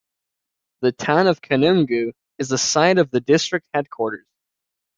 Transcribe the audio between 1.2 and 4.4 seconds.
of Kanungu is the site of the district headquarters.